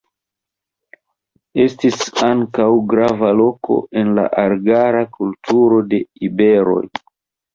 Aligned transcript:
Estis 1.65 1.97
ankaŭ 2.27 2.65
grava 2.93 3.29
loko 3.41 3.77
en 4.01 4.09
la 4.19 4.25
argara 4.45 5.05
kulturo 5.19 5.83
de 5.93 6.01
iberoj. 6.29 6.83